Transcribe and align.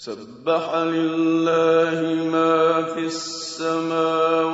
سبح 0.00 0.74
لله 0.74 2.30
ما 2.30 2.82
في 2.94 3.06
السماوات 3.06 4.50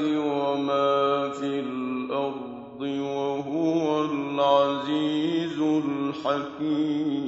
وما 0.00 1.30
في 1.30 1.60
الأرض 1.60 2.80
وهو 2.80 4.04
العزيز 4.04 5.60
الحكيم. 5.60 7.27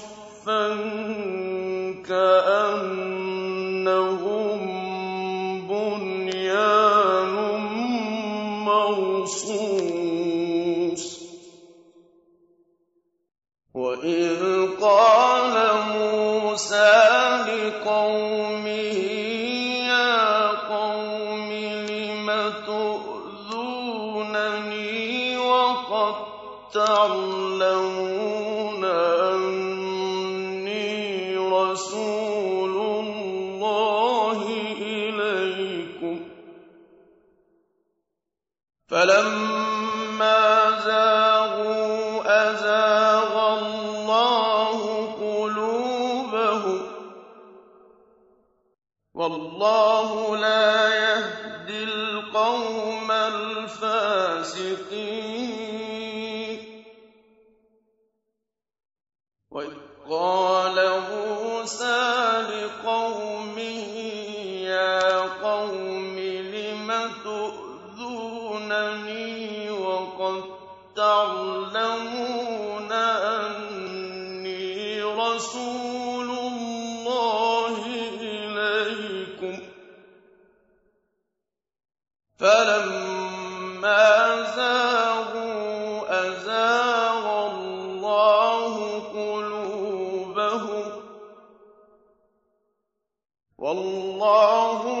مرصوص 9.49 11.21
وإذ 13.73 14.67
قال 14.81 15.55
موسى 15.95 17.09
لقومه 17.47 18.97
يا 19.87 20.47
قوم 20.47 21.51
لم 21.89 22.53
تؤذونني 22.67 24.07
وقد 25.37 26.15
تعلمون 26.73 27.65
أني 29.33 30.77
رسول 31.37 32.30
فلما 39.01 40.41
زاغوا 40.85 42.21
أزاغ 42.51 43.33
الله 43.59 44.79
قلوبهم. 45.21 46.81
والله 49.13 50.37
لا 50.37 50.95
يهدي 50.95 51.83
القوم 51.83 53.11
الفاسقين. 53.11 54.11
وإذ 59.51 59.73
قال 60.09 60.77
موسى 61.09 62.00
وقد 70.21 70.43
تعلمون 70.95 72.91
أني 73.31 75.03
رسول 75.03 76.29
الله 76.29 77.85
إليكم 78.21 79.59
فلما 82.39 84.05
زاغوا 84.55 86.27
أزاغ 86.27 87.25
الله 87.51 88.73
قلوبهم 89.13 90.85
والله 93.57 95.00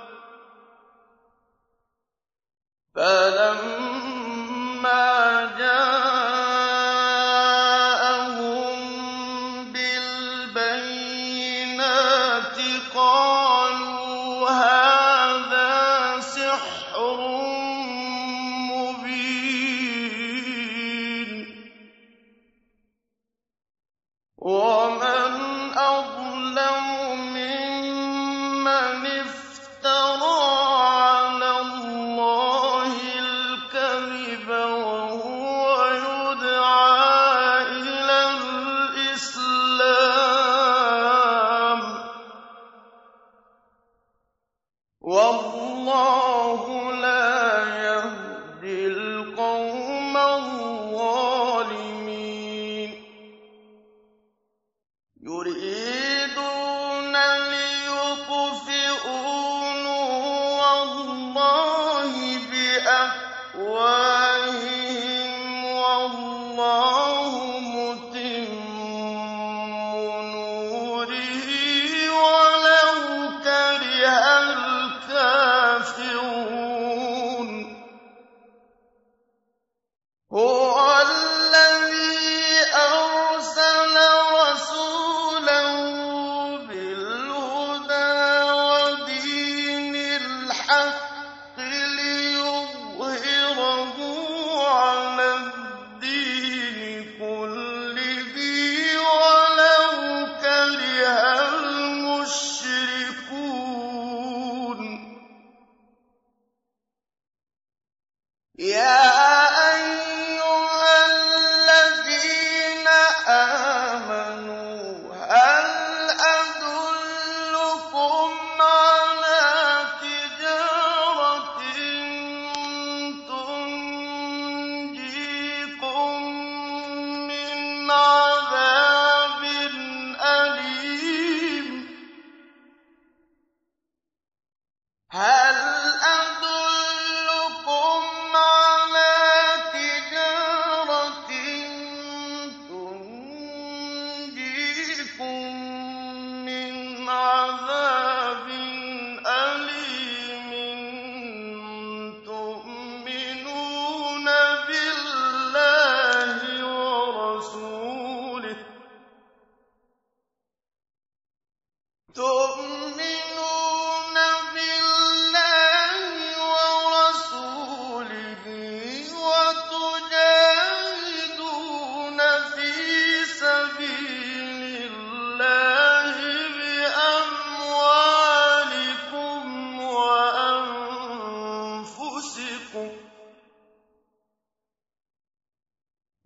الرحمن 63.71 64.10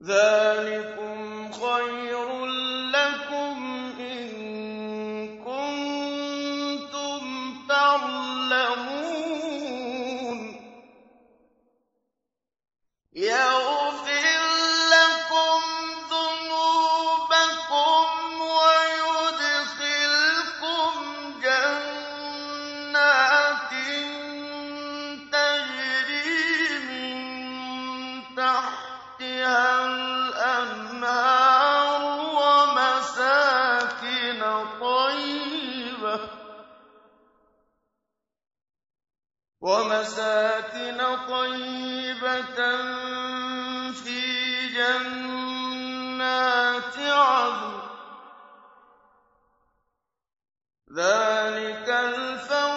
ذلكم 0.05 1.51
خير 1.51 2.45
لكم 2.93 3.57
إن 3.99 4.29
كنتم 5.43 7.21
تعلمون. 7.69 8.95
ومساكن 33.05 34.41
طيبة. 34.81 36.19
ومساكن 39.61 40.99
طيبة 41.27 42.59
في 43.91 44.21
جنات 44.67 45.37
عدن. 46.99 47.79
ذلك 50.97 51.89
الفوز 51.89 52.74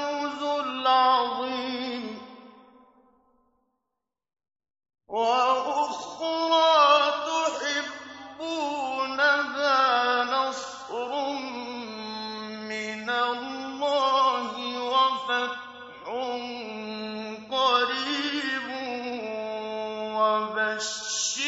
وبشر 20.19 21.39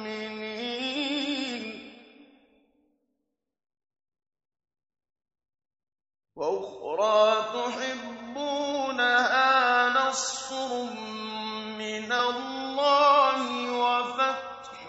وأخرى 6.36 7.24
تحبونها 7.54 9.00
نصر 9.90 10.84
من 11.78 12.12
الله 12.12 13.42
وفتح 13.72 14.88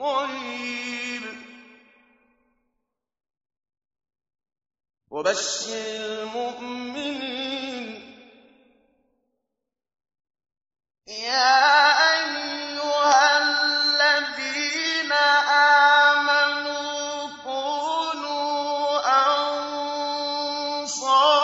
قريب. 0.00 1.24
وبشر 5.10 5.68
المؤمنين 5.74 7.23
صالحا 21.04 21.43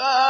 فَأَ 0.00 0.29